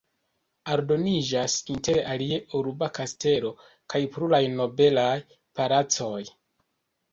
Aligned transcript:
Aldoniĝas 0.75 1.57
inter 1.73 1.99
alie 2.13 2.39
urba 2.61 2.89
kastelo 2.99 3.53
kaj 3.95 4.03
pluraj 4.17 4.43
nobelaj 4.57 5.15
palacoj. 5.63 6.19